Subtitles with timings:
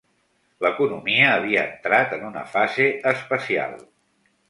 [0.65, 3.81] L'economia havia entrat en una fase especial.